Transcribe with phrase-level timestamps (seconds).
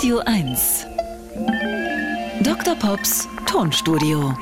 [0.00, 0.86] Radio 1.
[2.42, 2.74] Dr.
[2.74, 4.34] Pops Tonstudio.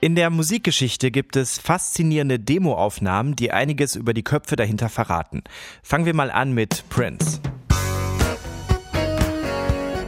[0.00, 5.42] In der Musikgeschichte gibt es faszinierende Demoaufnahmen, die einiges über die Köpfe dahinter verraten.
[5.82, 7.40] Fangen wir mal an mit Prince.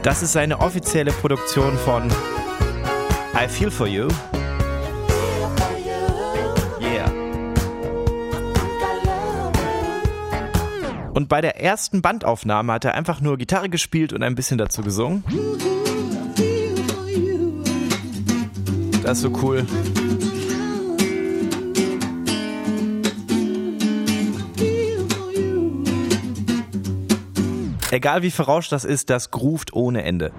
[0.04, 2.12] Das ist seine offizielle Produktion von
[3.34, 4.06] I Feel For You.
[11.14, 14.82] Und bei der ersten Bandaufnahme hat er einfach nur Gitarre gespielt und ein bisschen dazu
[14.82, 15.22] gesungen.
[19.04, 19.64] Das ist so cool.
[27.92, 30.32] Egal wie verrauscht das ist, das groovt ohne Ende.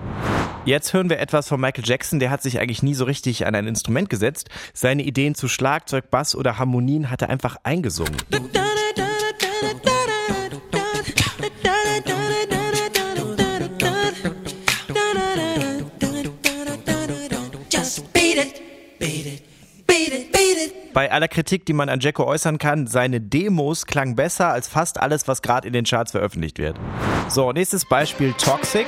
[0.65, 3.55] Jetzt hören wir etwas von Michael Jackson, der hat sich eigentlich nie so richtig an
[3.55, 4.49] ein Instrument gesetzt.
[4.73, 8.17] Seine Ideen zu Schlagzeug, Bass oder Harmonien hat er einfach eingesungen.
[20.93, 24.99] Bei aller Kritik, die man an Jacko äußern kann, seine Demos klangen besser als fast
[24.99, 26.79] alles, was gerade in den Charts veröffentlicht wird.
[27.27, 28.87] So, nächstes Beispiel Toxic.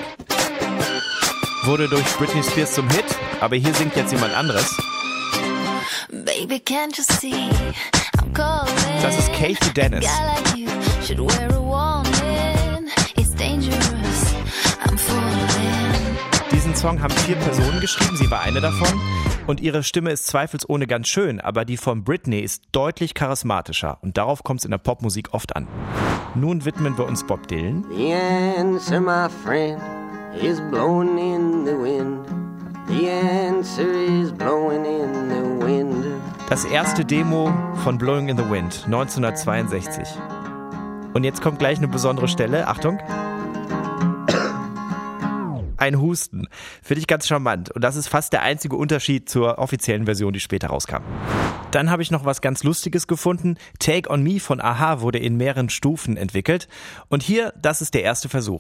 [1.66, 3.06] Wurde durch Britney Spears zum Hit,
[3.42, 4.74] aber hier singt jetzt jemand anderes.
[6.09, 7.50] Baby, can't you see
[8.38, 8.68] I'm?
[9.02, 10.06] Das ist Kathy Dennis.
[16.88, 18.88] Song haben vier Personen geschrieben, sie war eine davon.
[19.46, 23.98] Und ihre Stimme ist zweifelsohne ganz schön, aber die von Britney ist deutlich charismatischer.
[24.00, 25.68] Und darauf kommt es in der Popmusik oft an.
[26.34, 27.84] Nun widmen wir uns Bob Dylan.
[27.94, 29.82] The answer, my friend,
[30.42, 32.26] is blowing in the wind.
[32.88, 36.06] The answer is blowing in the wind.
[36.48, 37.52] Das erste Demo
[37.84, 40.08] von Blowing in the Wind, 1962.
[41.14, 42.66] Und jetzt kommt gleich eine besondere Stelle.
[42.70, 42.98] Achtung.
[45.78, 46.47] Ein Husten.
[46.81, 47.72] Finde ich ganz charmant.
[47.72, 51.03] Und das ist fast der einzige Unterschied zur offiziellen Version, die später rauskam.
[51.72, 53.57] Dann habe ich noch was ganz Lustiges gefunden.
[53.79, 56.68] Take on Me von Aha wurde in mehreren Stufen entwickelt.
[57.09, 58.59] Und hier, das ist der erste Versuch.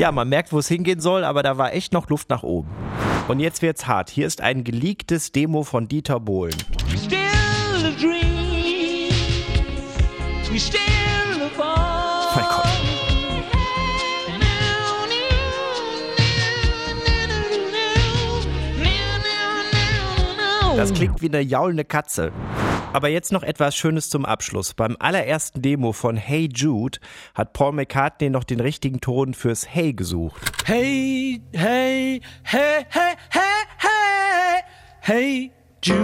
[0.00, 2.70] Ja, man merkt, wo es hingehen soll, aber da war echt noch Luft nach oben.
[3.28, 4.08] Und jetzt wird's hart.
[4.08, 6.54] Hier ist ein geleaktes Demo von Dieter Bohlen.
[6.96, 9.10] Still a dream.
[10.50, 10.80] We still
[11.42, 12.34] a ball.
[12.34, 12.66] Mein Gott.
[20.78, 22.32] Das klingt wie eine jaulende Katze.
[22.92, 24.74] Aber jetzt noch etwas Schönes zum Abschluss.
[24.74, 26.98] Beim allerersten Demo von Hey Jude
[27.34, 30.40] hat Paul McCartney noch den richtigen Ton fürs Hey gesucht.
[30.64, 33.42] Hey, hey, hey, hey, hey,
[33.78, 34.62] hey,
[35.00, 35.52] hey,
[35.82, 35.98] Jude,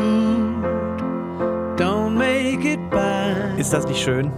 [1.77, 3.59] don't make it bad.
[3.59, 4.33] Ist das nicht schön?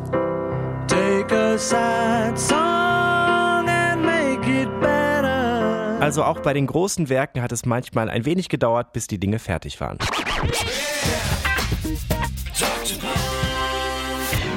[0.88, 5.98] Take a sad song and make it better.
[6.00, 9.38] Also auch bei den großen Werken hat es manchmal ein wenig gedauert, bis die Dinge
[9.38, 9.98] fertig waren.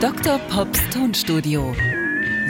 [0.01, 0.39] Dr.
[0.49, 1.75] Pops Tonstudio.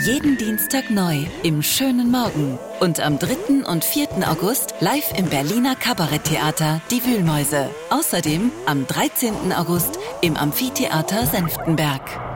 [0.05, 2.57] Jeden Dienstag neu im schönen Morgen.
[2.79, 3.65] Und am 3.
[3.67, 4.07] und 4.
[4.25, 7.69] August live im Berliner Kabaretttheater Die Wühlmäuse.
[7.89, 9.51] Außerdem am 13.
[9.51, 12.30] August im Amphitheater Senftenberg.